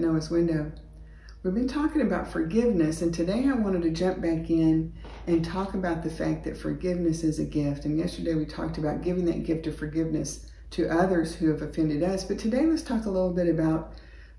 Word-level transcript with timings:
Noah's 0.00 0.30
window. 0.30 0.72
We've 1.42 1.54
been 1.54 1.68
talking 1.68 2.00
about 2.00 2.32
forgiveness, 2.32 3.02
and 3.02 3.12
today 3.12 3.46
I 3.48 3.52
wanted 3.52 3.82
to 3.82 3.90
jump 3.90 4.22
back 4.22 4.50
in 4.50 4.94
and 5.26 5.44
talk 5.44 5.74
about 5.74 6.02
the 6.02 6.10
fact 6.10 6.44
that 6.44 6.56
forgiveness 6.56 7.22
is 7.22 7.38
a 7.38 7.44
gift. 7.44 7.84
And 7.84 7.98
yesterday 7.98 8.34
we 8.34 8.46
talked 8.46 8.78
about 8.78 9.02
giving 9.02 9.26
that 9.26 9.44
gift 9.44 9.66
of 9.66 9.76
forgiveness 9.76 10.46
to 10.70 10.88
others 10.88 11.34
who 11.34 11.50
have 11.50 11.62
offended 11.62 12.02
us. 12.02 12.24
But 12.24 12.38
today 12.38 12.64
let's 12.64 12.82
talk 12.82 13.04
a 13.04 13.10
little 13.10 13.32
bit 13.32 13.48
about 13.48 13.94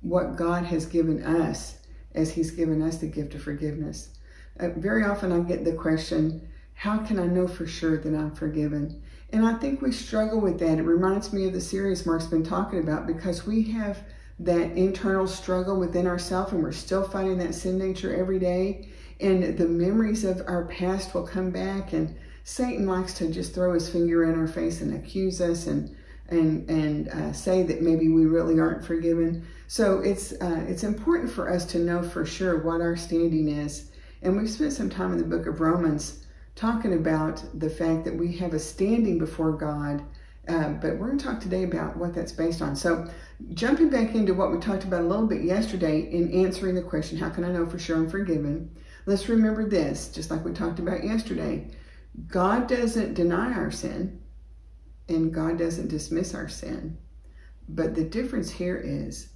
what 0.00 0.36
God 0.36 0.64
has 0.64 0.86
given 0.86 1.22
us 1.22 1.78
as 2.14 2.30
He's 2.32 2.50
given 2.50 2.80
us 2.80 2.98
the 2.98 3.06
gift 3.06 3.34
of 3.34 3.42
forgiveness. 3.42 4.10
Uh, 4.58 4.70
very 4.76 5.04
often 5.04 5.32
I 5.32 5.40
get 5.40 5.64
the 5.64 5.72
question, 5.72 6.48
How 6.74 6.98
can 6.98 7.18
I 7.18 7.26
know 7.26 7.46
for 7.46 7.66
sure 7.66 7.98
that 7.98 8.14
I'm 8.14 8.34
forgiven? 8.34 9.02
And 9.30 9.46
I 9.46 9.54
think 9.54 9.80
we 9.80 9.92
struggle 9.92 10.40
with 10.40 10.58
that. 10.60 10.78
It 10.78 10.82
reminds 10.82 11.32
me 11.32 11.46
of 11.46 11.52
the 11.52 11.60
series 11.60 12.06
Mark's 12.06 12.26
been 12.26 12.44
talking 12.44 12.80
about 12.80 13.06
because 13.06 13.46
we 13.46 13.62
have 13.72 13.98
that 14.38 14.72
internal 14.72 15.26
struggle 15.26 15.78
within 15.78 16.06
ourselves 16.06 16.52
and 16.52 16.62
we're 16.62 16.72
still 16.72 17.06
fighting 17.06 17.38
that 17.38 17.54
sin 17.54 17.78
nature 17.78 18.14
every 18.14 18.38
day. 18.38 18.88
And 19.20 19.56
the 19.56 19.68
memories 19.68 20.24
of 20.24 20.42
our 20.46 20.64
past 20.66 21.14
will 21.14 21.26
come 21.26 21.50
back 21.50 21.92
and 21.92 22.16
Satan 22.44 22.86
likes 22.86 23.14
to 23.14 23.30
just 23.30 23.54
throw 23.54 23.74
his 23.74 23.88
finger 23.88 24.24
in 24.24 24.38
our 24.38 24.48
face 24.48 24.80
and 24.80 24.94
accuse 24.94 25.40
us 25.40 25.66
and 25.66 25.94
and 26.28 26.68
and 26.68 27.08
uh, 27.08 27.32
say 27.32 27.62
that 27.62 27.82
maybe 27.82 28.08
we 28.08 28.24
really 28.26 28.58
aren't 28.58 28.84
forgiven. 28.84 29.46
So 29.68 30.00
it's 30.00 30.32
uh, 30.32 30.64
it's 30.68 30.82
important 30.82 31.30
for 31.30 31.50
us 31.50 31.64
to 31.66 31.78
know 31.78 32.02
for 32.02 32.24
sure 32.24 32.58
what 32.58 32.80
our 32.80 32.96
standing 32.96 33.48
is. 33.48 33.90
And 34.22 34.36
we've 34.36 34.50
spent 34.50 34.72
some 34.72 34.90
time 34.90 35.12
in 35.12 35.18
the 35.18 35.24
book 35.24 35.46
of 35.46 35.60
Romans 35.60 36.26
talking 36.54 36.94
about 36.94 37.42
the 37.58 37.70
fact 37.70 38.04
that 38.04 38.14
we 38.14 38.36
have 38.36 38.54
a 38.54 38.58
standing 38.58 39.18
before 39.18 39.52
God. 39.52 40.02
Uh, 40.48 40.70
but 40.70 40.98
we're 40.98 41.06
going 41.06 41.18
to 41.18 41.24
talk 41.24 41.40
today 41.40 41.62
about 41.62 41.96
what 41.96 42.14
that's 42.14 42.32
based 42.32 42.62
on. 42.62 42.74
So, 42.74 43.08
jumping 43.54 43.90
back 43.90 44.14
into 44.14 44.34
what 44.34 44.50
we 44.50 44.58
talked 44.58 44.82
about 44.82 45.02
a 45.02 45.06
little 45.06 45.26
bit 45.26 45.42
yesterday 45.42 46.00
in 46.00 46.32
answering 46.44 46.74
the 46.74 46.82
question, 46.82 47.16
How 47.18 47.30
can 47.30 47.44
I 47.44 47.52
know 47.52 47.66
for 47.66 47.78
sure 47.78 47.96
I'm 47.96 48.10
forgiven? 48.10 48.74
Let's 49.06 49.28
remember 49.28 49.68
this, 49.68 50.08
just 50.08 50.30
like 50.30 50.44
we 50.44 50.52
talked 50.52 50.80
about 50.80 51.04
yesterday. 51.04 51.70
God 52.26 52.68
doesn't 52.68 53.14
deny 53.14 53.52
our 53.52 53.70
sin, 53.70 54.20
and 55.08 55.32
God 55.32 55.58
doesn't 55.58 55.88
dismiss 55.88 56.34
our 56.34 56.48
sin. 56.48 56.98
But 57.68 57.94
the 57.94 58.04
difference 58.04 58.50
here 58.50 58.76
is 58.76 59.28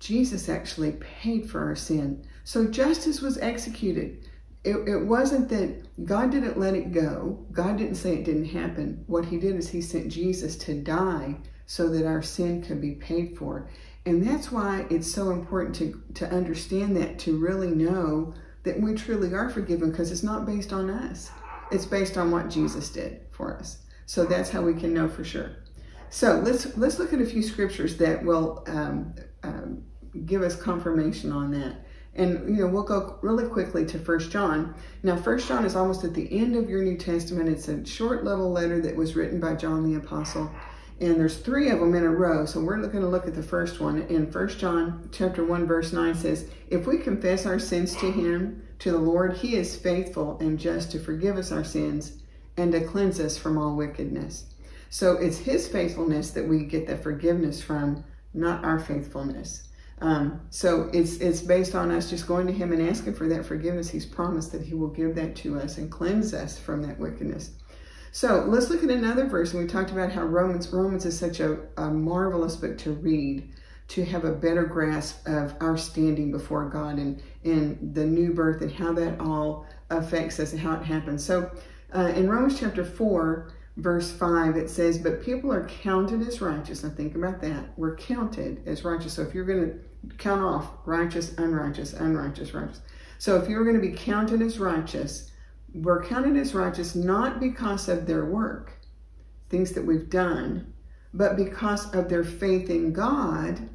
Jesus 0.00 0.48
actually 0.48 0.92
paid 0.92 1.48
for 1.48 1.64
our 1.64 1.76
sin. 1.76 2.24
So 2.42 2.66
justice 2.66 3.20
was 3.20 3.38
executed. 3.38 4.28
It, 4.62 4.76
it 4.88 5.06
wasn't 5.06 5.48
that 5.48 6.04
God 6.04 6.30
didn't 6.30 6.58
let 6.58 6.74
it 6.74 6.92
go. 6.92 7.46
God 7.52 7.78
didn't 7.78 7.94
say 7.94 8.14
it 8.14 8.24
didn't 8.24 8.46
happen. 8.46 9.04
What 9.06 9.24
he 9.24 9.38
did 9.38 9.56
is 9.56 9.68
he 9.68 9.80
sent 9.80 10.08
Jesus 10.08 10.56
to 10.58 10.74
die 10.74 11.36
so 11.66 11.88
that 11.88 12.06
our 12.06 12.22
sin 12.22 12.62
could 12.62 12.80
be 12.80 12.92
paid 12.92 13.38
for. 13.38 13.68
And 14.06 14.26
that's 14.26 14.50
why 14.50 14.86
it's 14.90 15.10
so 15.10 15.30
important 15.30 15.74
to, 15.76 16.02
to 16.14 16.30
understand 16.30 16.96
that, 16.96 17.18
to 17.20 17.38
really 17.38 17.70
know 17.70 18.34
that 18.64 18.80
we 18.80 18.94
truly 18.94 19.32
are 19.34 19.48
forgiven 19.48 19.90
because 19.90 20.10
it's 20.10 20.22
not 20.22 20.46
based 20.46 20.72
on 20.72 20.90
us. 20.90 21.30
It's 21.70 21.86
based 21.86 22.16
on 22.16 22.30
what 22.30 22.50
Jesus 22.50 22.90
did 22.90 23.20
for 23.30 23.56
us. 23.56 23.78
So 24.06 24.24
that's 24.24 24.50
how 24.50 24.62
we 24.62 24.74
can 24.74 24.92
know 24.92 25.08
for 25.08 25.24
sure. 25.24 25.56
So 26.10 26.40
let's 26.44 26.76
let's 26.76 26.98
look 26.98 27.12
at 27.12 27.20
a 27.20 27.24
few 27.24 27.42
scriptures 27.42 27.96
that 27.98 28.24
will 28.24 28.64
um, 28.66 29.14
um, 29.44 29.84
give 30.26 30.42
us 30.42 30.56
confirmation 30.56 31.30
on 31.30 31.52
that. 31.52 31.86
And 32.14 32.56
you 32.56 32.62
know, 32.62 32.66
we'll 32.66 32.82
go 32.82 33.18
really 33.22 33.46
quickly 33.46 33.86
to 33.86 33.98
First 33.98 34.30
John. 34.30 34.74
Now, 35.02 35.16
First 35.16 35.48
John 35.48 35.64
is 35.64 35.76
almost 35.76 36.04
at 36.04 36.14
the 36.14 36.28
end 36.36 36.56
of 36.56 36.68
your 36.68 36.82
New 36.82 36.96
Testament. 36.96 37.48
It's 37.48 37.68
a 37.68 37.86
short 37.86 38.24
little 38.24 38.50
letter 38.50 38.80
that 38.82 38.96
was 38.96 39.16
written 39.16 39.40
by 39.40 39.54
John 39.54 39.84
the 39.84 39.98
Apostle, 39.98 40.50
and 41.00 41.14
there's 41.14 41.36
three 41.36 41.70
of 41.70 41.78
them 41.78 41.94
in 41.94 42.02
a 42.02 42.10
row. 42.10 42.44
So 42.46 42.60
we're 42.60 42.76
going 42.76 43.04
to 43.04 43.08
look 43.08 43.26
at 43.26 43.34
the 43.34 43.42
first 43.42 43.80
one. 43.80 44.02
In 44.02 44.30
First 44.30 44.58
John 44.58 45.08
chapter 45.12 45.44
one, 45.44 45.66
verse 45.66 45.92
nine 45.92 46.14
says, 46.14 46.50
"If 46.68 46.86
we 46.86 46.98
confess 46.98 47.46
our 47.46 47.58
sins 47.58 47.94
to 47.96 48.10
Him, 48.10 48.62
to 48.80 48.90
the 48.90 48.98
Lord, 48.98 49.34
He 49.34 49.54
is 49.54 49.76
faithful 49.76 50.36
and 50.40 50.58
just 50.58 50.90
to 50.92 50.98
forgive 50.98 51.36
us 51.36 51.52
our 51.52 51.64
sins." 51.64 52.20
and 52.56 52.72
to 52.72 52.80
cleanse 52.80 53.18
us 53.20 53.38
from 53.38 53.56
all 53.56 53.74
wickedness. 53.74 54.44
So 54.90 55.12
it's 55.14 55.38
His 55.38 55.68
faithfulness 55.68 56.30
that 56.32 56.46
we 56.46 56.64
get 56.64 56.86
the 56.86 56.96
forgiveness 56.96 57.62
from, 57.62 58.04
not 58.34 58.64
our 58.64 58.78
faithfulness. 58.78 59.68
Um, 60.00 60.40
so 60.48 60.88
it's 60.92 61.16
it's 61.16 61.42
based 61.42 61.74
on 61.74 61.90
us 61.90 62.08
just 62.08 62.26
going 62.26 62.46
to 62.46 62.52
Him 62.52 62.72
and 62.72 62.88
asking 62.88 63.14
for 63.14 63.28
that 63.28 63.44
forgiveness. 63.44 63.90
He's 63.90 64.06
promised 64.06 64.52
that 64.52 64.62
He 64.62 64.74
will 64.74 64.88
give 64.88 65.14
that 65.16 65.36
to 65.36 65.58
us 65.58 65.78
and 65.78 65.90
cleanse 65.90 66.32
us 66.32 66.58
from 66.58 66.82
that 66.82 66.98
wickedness. 66.98 67.52
So 68.12 68.44
let's 68.48 68.70
look 68.70 68.82
at 68.82 68.90
another 68.90 69.26
verse. 69.26 69.52
And 69.52 69.62
we 69.62 69.68
talked 69.68 69.90
about 69.90 70.10
how 70.10 70.22
Romans 70.22 70.72
Romans 70.72 71.04
is 71.04 71.18
such 71.18 71.40
a, 71.40 71.58
a 71.76 71.90
marvelous 71.90 72.56
book 72.56 72.78
to 72.78 72.92
read 72.92 73.52
to 73.88 74.04
have 74.04 74.24
a 74.24 74.32
better 74.32 74.64
grasp 74.64 75.26
of 75.26 75.54
our 75.60 75.76
standing 75.76 76.30
before 76.30 76.68
God 76.68 76.98
and, 76.98 77.20
and 77.42 77.92
the 77.92 78.06
new 78.06 78.32
birth 78.32 78.62
and 78.62 78.70
how 78.70 78.92
that 78.92 79.20
all 79.20 79.66
affects 79.90 80.38
us 80.38 80.52
and 80.52 80.60
how 80.60 80.74
it 80.74 80.84
happens. 80.84 81.24
So 81.24 81.50
uh, 81.92 82.12
in 82.14 82.30
Romans 82.30 82.58
chapter 82.58 82.84
4, 82.84 83.52
verse 83.80 84.10
5, 84.10 84.56
it 84.56 84.70
says, 84.70 84.98
But 84.98 85.22
people 85.22 85.52
are 85.52 85.66
counted 85.66 86.26
as 86.26 86.40
righteous. 86.40 86.82
Now 86.82 86.90
think 86.90 87.14
about 87.14 87.40
that. 87.40 87.76
We're 87.76 87.96
counted 87.96 88.66
as 88.66 88.84
righteous. 88.84 89.14
So 89.14 89.22
if 89.22 89.34
you're 89.34 89.44
going 89.44 89.70
to 89.70 90.16
count 90.16 90.42
off 90.42 90.70
righteous, 90.84 91.36
unrighteous, 91.38 91.94
unrighteous, 91.94 92.54
righteous. 92.54 92.80
So 93.18 93.36
if 93.36 93.48
you're 93.48 93.64
going 93.64 93.80
to 93.80 93.86
be 93.86 93.96
counted 93.96 94.42
as 94.42 94.58
righteous, 94.58 95.30
we're 95.72 96.04
counted 96.04 96.36
as 96.36 96.54
righteous 96.54 96.94
not 96.94 97.40
because 97.40 97.88
of 97.88 98.06
their 98.06 98.24
work, 98.24 98.72
things 99.48 99.72
that 99.72 99.84
we've 99.84 100.10
done, 100.10 100.72
but 101.14 101.36
because 101.36 101.92
of 101.94 102.08
their 102.08 102.24
faith 102.24 102.70
in 102.70 102.92
God 102.92 103.68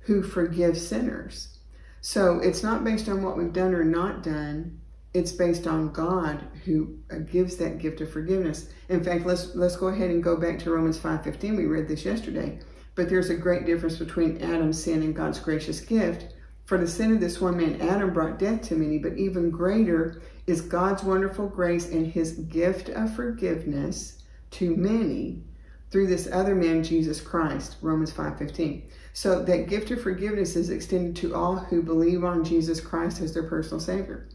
who 0.00 0.22
forgives 0.22 0.86
sinners. 0.86 1.58
So 2.00 2.38
it's 2.38 2.62
not 2.62 2.84
based 2.84 3.08
on 3.08 3.22
what 3.22 3.36
we've 3.36 3.52
done 3.52 3.74
or 3.74 3.84
not 3.84 4.22
done 4.22 4.80
it's 5.16 5.32
based 5.32 5.66
on 5.66 5.92
God 5.92 6.44
who 6.66 6.98
gives 7.30 7.56
that 7.56 7.78
gift 7.78 8.02
of 8.02 8.10
forgiveness. 8.10 8.68
In 8.90 9.02
fact, 9.02 9.24
let's 9.24 9.54
let's 9.54 9.76
go 9.76 9.88
ahead 9.88 10.10
and 10.10 10.22
go 10.22 10.36
back 10.36 10.58
to 10.60 10.70
Romans 10.70 10.98
5:15. 10.98 11.56
We 11.56 11.64
read 11.64 11.88
this 11.88 12.04
yesterday. 12.04 12.58
But 12.94 13.08
there's 13.08 13.30
a 13.30 13.36
great 13.36 13.64
difference 13.64 13.96
between 13.96 14.42
Adam's 14.42 14.82
sin 14.82 15.02
and 15.02 15.16
God's 15.16 15.40
gracious 15.40 15.80
gift. 15.80 16.34
For 16.66 16.76
the 16.76 16.86
sin 16.86 17.12
of 17.12 17.20
this 17.20 17.40
one 17.40 17.56
man, 17.56 17.80
Adam, 17.80 18.12
brought 18.12 18.38
death 18.38 18.62
to 18.68 18.74
many, 18.74 18.98
but 18.98 19.16
even 19.16 19.50
greater 19.50 20.20
is 20.46 20.60
God's 20.60 21.02
wonderful 21.02 21.48
grace 21.48 21.90
and 21.90 22.06
his 22.06 22.32
gift 22.32 22.90
of 22.90 23.14
forgiveness 23.14 24.22
to 24.52 24.76
many 24.76 25.44
through 25.90 26.08
this 26.08 26.28
other 26.30 26.54
man, 26.54 26.82
Jesus 26.82 27.20
Christ, 27.20 27.76
Romans 27.80 28.12
5.15. 28.12 28.82
So 29.12 29.42
that 29.44 29.68
gift 29.68 29.90
of 29.92 30.02
forgiveness 30.02 30.56
is 30.56 30.68
extended 30.68 31.16
to 31.16 31.34
all 31.34 31.56
who 31.56 31.82
believe 31.82 32.24
on 32.24 32.44
Jesus 32.44 32.80
Christ 32.80 33.20
as 33.20 33.32
their 33.32 33.44
personal 33.44 33.80
Savior. 33.80 34.26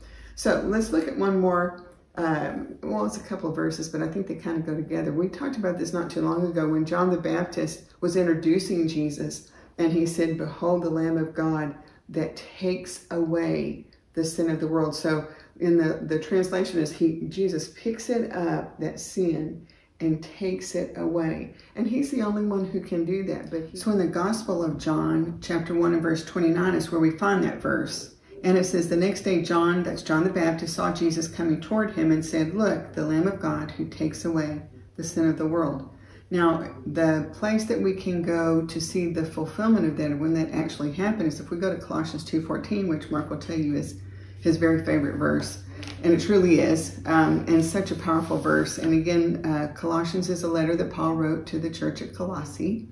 So 0.41 0.59
let's 0.65 0.89
look 0.89 1.07
at 1.07 1.15
one 1.15 1.39
more. 1.39 1.85
Um, 2.15 2.75
well, 2.81 3.05
it's 3.05 3.17
a 3.17 3.19
couple 3.19 3.51
of 3.51 3.55
verses, 3.55 3.89
but 3.89 4.01
I 4.01 4.07
think 4.07 4.25
they 4.25 4.33
kind 4.33 4.57
of 4.57 4.65
go 4.65 4.73
together. 4.73 5.13
We 5.13 5.27
talked 5.27 5.55
about 5.55 5.77
this 5.77 5.93
not 5.93 6.09
too 6.09 6.21
long 6.21 6.47
ago 6.47 6.67
when 6.67 6.83
John 6.83 7.11
the 7.11 7.17
Baptist 7.17 7.83
was 8.01 8.15
introducing 8.15 8.87
Jesus, 8.87 9.51
and 9.77 9.93
he 9.93 10.07
said, 10.07 10.39
Behold 10.39 10.81
the 10.81 10.89
Lamb 10.89 11.19
of 11.19 11.35
God 11.35 11.75
that 12.09 12.41
takes 12.57 13.05
away 13.11 13.85
the 14.15 14.25
sin 14.25 14.49
of 14.49 14.59
the 14.59 14.67
world. 14.67 14.95
So 14.95 15.27
in 15.59 15.77
the, 15.77 15.99
the 16.07 16.17
translation 16.17 16.79
is 16.79 16.91
he 16.91 17.21
Jesus 17.29 17.75
picks 17.77 18.09
it 18.09 18.31
up, 18.31 18.79
that 18.79 18.99
sin, 18.99 19.67
and 19.99 20.23
takes 20.23 20.73
it 20.73 20.97
away. 20.97 21.53
And 21.75 21.85
he's 21.85 22.09
the 22.09 22.23
only 22.23 22.47
one 22.47 22.65
who 22.65 22.81
can 22.81 23.05
do 23.05 23.23
that. 23.25 23.51
But 23.51 23.77
so 23.77 23.91
in 23.91 23.99
the 23.99 24.07
Gospel 24.07 24.63
of 24.63 24.79
John, 24.79 25.37
chapter 25.39 25.75
1 25.75 25.93
and 25.93 26.01
verse 26.01 26.25
29 26.25 26.73
is 26.73 26.91
where 26.91 26.99
we 26.99 27.11
find 27.11 27.43
that 27.43 27.61
verse. 27.61 28.15
And 28.43 28.57
it 28.57 28.65
says, 28.65 28.89
The 28.89 28.95
next 28.95 29.21
day, 29.21 29.41
John, 29.41 29.83
that's 29.83 30.01
John 30.01 30.23
the 30.23 30.29
Baptist, 30.29 30.75
saw 30.75 30.93
Jesus 30.93 31.27
coming 31.27 31.61
toward 31.61 31.91
him 31.91 32.11
and 32.11 32.25
said, 32.25 32.53
Look, 32.55 32.93
the 32.93 33.05
Lamb 33.05 33.27
of 33.27 33.39
God 33.39 33.71
who 33.71 33.87
takes 33.87 34.25
away 34.25 34.61
the 34.97 35.03
sin 35.03 35.29
of 35.29 35.37
the 35.37 35.47
world. 35.47 35.89
Now, 36.31 36.73
the 36.85 37.29
place 37.33 37.65
that 37.65 37.81
we 37.81 37.93
can 37.93 38.21
go 38.21 38.65
to 38.65 38.81
see 38.81 39.11
the 39.11 39.25
fulfillment 39.25 39.85
of 39.85 39.97
that, 39.97 40.17
when 40.17 40.33
that 40.35 40.51
actually 40.51 40.93
happened, 40.93 41.27
is 41.27 41.39
if 41.39 41.51
we 41.51 41.57
go 41.57 41.75
to 41.75 41.81
Colossians 41.81 42.23
2.14, 42.23 42.87
which 42.87 43.11
Mark 43.11 43.29
will 43.29 43.37
tell 43.37 43.59
you 43.59 43.75
is 43.75 43.99
his 44.39 44.57
very 44.57 44.83
favorite 44.85 45.17
verse. 45.17 45.61
And 46.03 46.13
it 46.13 46.21
truly 46.21 46.61
is, 46.61 46.99
um, 47.05 47.45
and 47.47 47.63
such 47.63 47.91
a 47.91 47.95
powerful 47.95 48.37
verse. 48.37 48.77
And 48.77 48.93
again, 48.93 49.45
uh, 49.45 49.73
Colossians 49.75 50.29
is 50.29 50.43
a 50.43 50.47
letter 50.47 50.75
that 50.75 50.91
Paul 50.91 51.15
wrote 51.15 51.45
to 51.47 51.59
the 51.59 51.69
church 51.69 52.01
at 52.01 52.15
Colossae. 52.15 52.87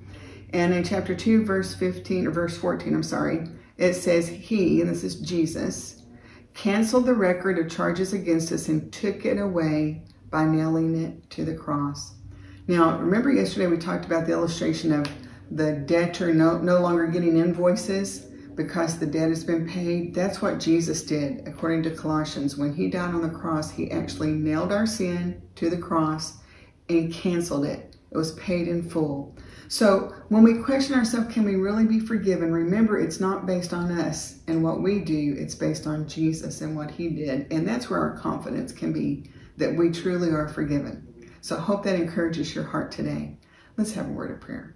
And 0.52 0.74
in 0.74 0.84
chapter 0.84 1.16
2, 1.16 1.46
verse 1.46 1.74
15, 1.76 2.28
or 2.28 2.32
verse 2.32 2.58
14, 2.58 2.94
I'm 2.94 3.04
sorry, 3.04 3.48
it 3.80 3.94
says, 3.94 4.28
He, 4.28 4.82
and 4.82 4.90
this 4.90 5.04
is 5.04 5.16
Jesus, 5.22 6.04
canceled 6.54 7.06
the 7.06 7.14
record 7.14 7.58
of 7.58 7.72
charges 7.72 8.12
against 8.14 8.52
us 8.52 8.68
and 8.68 8.92
took 8.92 9.26
it 9.26 9.40
away 9.40 10.04
by 10.30 10.46
nailing 10.46 11.02
it 11.02 11.30
to 11.32 11.46
the 11.46 11.56
cross. 11.56 12.16
Now, 12.68 13.00
remember 13.00 13.32
yesterday 13.32 13.68
we 13.68 13.78
talked 13.78 14.06
about 14.06 14.28
the 14.28 14.34
illustration 14.34 14.92
of 14.92 15.08
the 15.50 15.72
debtor 15.72 16.34
no, 16.34 16.58
no 16.60 16.82
longer 16.82 17.08
getting 17.08 17.38
invoices 17.38 18.28
because 18.56 19.00
the 19.00 19.06
debt 19.06 19.30
has 19.30 19.46
been 19.46 19.68
paid. 19.68 20.14
That's 20.14 20.42
what 20.42 20.60
Jesus 20.60 21.04
did, 21.04 21.48
according 21.48 21.84
to 21.84 21.96
Colossians. 21.96 22.58
When 22.58 22.74
he 22.74 22.90
died 22.90 23.16
on 23.16 23.22
the 23.22 23.30
cross, 23.30 23.72
he 23.72 23.90
actually 23.90 24.32
nailed 24.32 24.74
our 24.74 24.86
sin 24.86 25.42
to 25.56 25.70
the 25.70 25.78
cross 25.78 26.40
and 26.90 27.12
canceled 27.14 27.66
it 27.66 27.89
It 28.12 28.18
was 28.18 28.34
paid 28.34 28.68
in 28.68 28.90
full. 28.90 29.36
So 29.68 30.16
when 30.30 30.42
we 30.42 30.64
question 30.64 30.96
ourselves, 30.96 31.32
can 31.32 31.46
we 31.46 31.56
really 31.56 31.86
be 31.86 32.00
forgiven? 32.00 32.52
Remember, 32.52 33.00
it's 33.00 33.20
not 33.20 33.46
based 33.46 33.72
on 33.72 33.92
us 33.92 34.40
and 34.48 34.64
what 34.64 34.82
we 34.82 35.00
do, 35.00 35.36
it's 35.38 35.54
based 35.54 35.86
on 35.86 36.08
Jesus 36.08 36.62
and 36.62 36.76
what 36.76 36.90
he 36.90 37.10
did. 37.10 37.52
And 37.52 37.68
that's 37.68 37.90
where 37.90 38.00
our 38.00 38.18
confidence 38.18 38.72
can 38.72 38.92
be 38.92 39.30
that 39.58 39.76
we 39.76 39.92
truly 39.92 40.32
are 40.32 40.48
forgiven. 40.48 41.06
So 41.42 41.56
I 41.56 41.60
hope 41.60 41.84
that 41.84 41.96
encourages 41.96 42.56
your 42.56 42.64
heart 42.64 42.92
today. 42.92 43.38
Let's 43.78 43.94
have 43.94 44.08
a 44.08 44.12
word 44.12 44.32
of 44.32 44.42
prayer. 44.42 44.76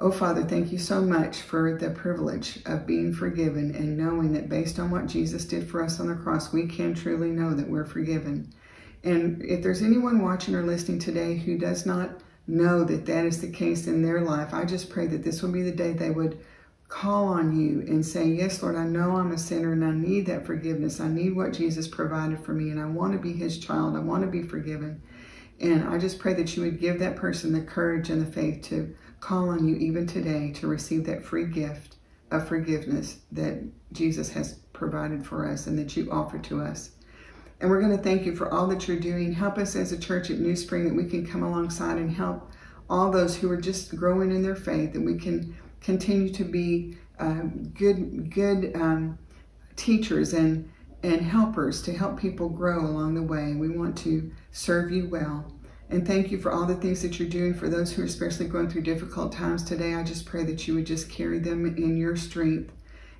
Oh, 0.00 0.10
Father, 0.10 0.42
thank 0.42 0.72
you 0.72 0.78
so 0.78 1.02
much 1.02 1.42
for 1.42 1.76
the 1.76 1.90
privilege 1.90 2.60
of 2.64 2.86
being 2.86 3.12
forgiven 3.12 3.74
and 3.74 3.98
knowing 3.98 4.32
that 4.32 4.48
based 4.48 4.78
on 4.78 4.90
what 4.90 5.06
Jesus 5.06 5.44
did 5.44 5.68
for 5.68 5.84
us 5.84 6.00
on 6.00 6.08
the 6.08 6.14
cross, 6.14 6.52
we 6.52 6.66
can 6.66 6.94
truly 6.94 7.30
know 7.30 7.54
that 7.54 7.68
we're 7.68 7.84
forgiven. 7.84 8.50
And 9.04 9.42
if 9.44 9.62
there's 9.62 9.82
anyone 9.82 10.22
watching 10.22 10.54
or 10.54 10.62
listening 10.62 10.98
today 10.98 11.36
who 11.36 11.58
does 11.58 11.84
not 11.84 12.22
know 12.46 12.84
that 12.84 13.06
that 13.06 13.24
is 13.24 13.40
the 13.40 13.50
case 13.50 13.86
in 13.86 14.02
their 14.02 14.20
life, 14.20 14.52
I 14.52 14.64
just 14.64 14.90
pray 14.90 15.06
that 15.06 15.22
this 15.22 15.42
will 15.42 15.52
be 15.52 15.62
the 15.62 15.72
day 15.72 15.92
they 15.92 16.10
would 16.10 16.40
call 16.88 17.28
on 17.28 17.58
you 17.58 17.80
and 17.80 18.04
say, 18.04 18.26
Yes, 18.26 18.62
Lord, 18.62 18.76
I 18.76 18.84
know 18.84 19.16
I'm 19.16 19.32
a 19.32 19.38
sinner 19.38 19.72
and 19.72 19.84
I 19.84 19.92
need 19.92 20.26
that 20.26 20.44
forgiveness. 20.44 21.00
I 21.00 21.08
need 21.08 21.36
what 21.36 21.52
Jesus 21.52 21.86
provided 21.86 22.40
for 22.40 22.52
me 22.52 22.70
and 22.70 22.80
I 22.80 22.86
want 22.86 23.12
to 23.12 23.18
be 23.18 23.32
his 23.32 23.58
child. 23.58 23.96
I 23.96 24.00
want 24.00 24.24
to 24.24 24.30
be 24.30 24.42
forgiven. 24.42 25.00
And 25.60 25.84
I 25.88 25.98
just 25.98 26.18
pray 26.18 26.34
that 26.34 26.56
you 26.56 26.64
would 26.64 26.80
give 26.80 26.98
that 26.98 27.16
person 27.16 27.52
the 27.52 27.60
courage 27.60 28.10
and 28.10 28.20
the 28.20 28.30
faith 28.30 28.62
to 28.64 28.94
call 29.20 29.50
on 29.50 29.68
you 29.68 29.76
even 29.76 30.06
today 30.06 30.52
to 30.54 30.66
receive 30.66 31.04
that 31.06 31.22
free 31.22 31.46
gift 31.46 31.96
of 32.30 32.48
forgiveness 32.48 33.18
that 33.32 33.62
Jesus 33.92 34.30
has 34.30 34.54
provided 34.72 35.24
for 35.24 35.46
us 35.46 35.66
and 35.66 35.78
that 35.78 35.96
you 35.96 36.10
offer 36.10 36.38
to 36.38 36.62
us. 36.62 36.90
And 37.60 37.68
we're 37.68 37.80
going 37.80 37.96
to 37.96 38.02
thank 38.02 38.24
you 38.24 38.34
for 38.34 38.50
all 38.52 38.66
that 38.68 38.88
you're 38.88 38.98
doing. 38.98 39.32
Help 39.32 39.58
us 39.58 39.76
as 39.76 39.92
a 39.92 39.98
church 39.98 40.30
at 40.30 40.38
New 40.38 40.56
Spring 40.56 40.88
that 40.88 40.94
we 40.94 41.04
can 41.04 41.26
come 41.26 41.42
alongside 41.42 41.98
and 41.98 42.10
help 42.10 42.50
all 42.88 43.10
those 43.10 43.36
who 43.36 43.50
are 43.50 43.60
just 43.60 43.94
growing 43.94 44.30
in 44.30 44.42
their 44.42 44.56
faith, 44.56 44.94
that 44.94 45.02
we 45.02 45.16
can 45.16 45.54
continue 45.80 46.32
to 46.32 46.44
be 46.44 46.96
uh, 47.18 47.42
good, 47.74 48.32
good 48.32 48.72
um, 48.74 49.18
teachers 49.76 50.32
and 50.32 50.70
and 51.02 51.22
helpers 51.22 51.80
to 51.80 51.94
help 51.94 52.18
people 52.18 52.48
grow 52.48 52.80
along 52.80 53.14
the 53.14 53.22
way. 53.22 53.54
We 53.54 53.70
want 53.70 53.96
to 53.98 54.30
serve 54.52 54.90
you 54.90 55.08
well. 55.08 55.50
And 55.88 56.06
thank 56.06 56.30
you 56.30 56.38
for 56.38 56.52
all 56.52 56.66
the 56.66 56.74
things 56.74 57.00
that 57.00 57.18
you're 57.18 57.26
doing 57.26 57.54
for 57.54 57.70
those 57.70 57.90
who 57.90 58.02
are 58.02 58.04
especially 58.04 58.46
going 58.46 58.68
through 58.68 58.82
difficult 58.82 59.32
times 59.32 59.64
today. 59.64 59.94
I 59.94 60.02
just 60.02 60.26
pray 60.26 60.44
that 60.44 60.68
you 60.68 60.74
would 60.74 60.84
just 60.84 61.08
carry 61.08 61.38
them 61.38 61.64
in 61.64 61.96
your 61.96 62.16
strength. 62.16 62.72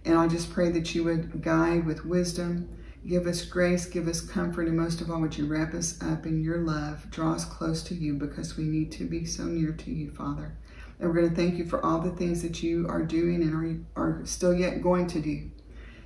And 0.04 0.18
I 0.18 0.28
just 0.28 0.52
pray 0.52 0.70
that 0.70 0.94
you 0.94 1.04
would 1.04 1.42
guide 1.42 1.86
with 1.86 2.04
wisdom 2.04 2.68
Give 3.06 3.26
us 3.26 3.44
grace, 3.44 3.86
give 3.86 4.08
us 4.08 4.20
comfort, 4.20 4.68
and 4.68 4.76
most 4.76 5.00
of 5.00 5.10
all, 5.10 5.20
would 5.20 5.36
you 5.36 5.46
wrap 5.46 5.72
us 5.72 6.00
up 6.02 6.26
in 6.26 6.42
your 6.42 6.58
love? 6.58 7.10
Draw 7.10 7.32
us 7.32 7.44
close 7.44 7.82
to 7.84 7.94
you 7.94 8.14
because 8.14 8.56
we 8.56 8.64
need 8.64 8.92
to 8.92 9.04
be 9.04 9.24
so 9.24 9.44
near 9.44 9.72
to 9.72 9.90
you, 9.90 10.10
Father. 10.10 10.56
And 10.98 11.08
we're 11.08 11.14
going 11.14 11.30
to 11.30 11.34
thank 11.34 11.56
you 11.56 11.64
for 11.64 11.84
all 11.84 12.00
the 12.00 12.10
things 12.10 12.42
that 12.42 12.62
you 12.62 12.86
are 12.88 13.02
doing 13.02 13.42
and 13.42 13.86
are, 13.96 14.20
are 14.20 14.26
still 14.26 14.52
yet 14.52 14.82
going 14.82 15.06
to 15.08 15.20
do. 15.20 15.50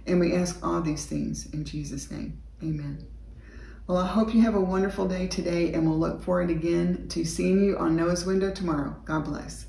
And 0.07 0.21
we 0.21 0.35
ask 0.35 0.65
all 0.65 0.81
these 0.81 1.07
things 1.07 1.47
in 1.53 1.65
Jesus' 1.65 2.11
name. 2.11 2.41
Amen. 2.63 3.07
Well, 3.87 3.99
I 3.99 4.07
hope 4.07 4.33
you 4.33 4.43
have 4.43 4.55
a 4.55 4.61
wonderful 4.61 5.09
day 5.09 5.27
today, 5.27 5.73
and 5.73 5.87
we'll 5.87 5.99
look 5.99 6.23
forward 6.23 6.51
again 6.51 7.09
to 7.09 7.25
seeing 7.25 7.63
you 7.63 7.77
on 7.77 7.97
Noah's 7.97 8.25
Window 8.25 8.51
tomorrow. 8.51 8.97
God 9.05 9.25
bless. 9.25 9.67